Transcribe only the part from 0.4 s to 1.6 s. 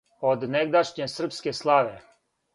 негдашње српске